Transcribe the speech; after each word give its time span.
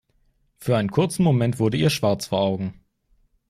Für 0.57 0.77
einen 0.77 0.89
kurzen 0.89 1.21
Moment 1.21 1.59
wurde 1.59 1.77
ihr 1.77 1.91
schwarz 1.91 2.25
vor 2.25 2.39
Augen. 2.41 2.73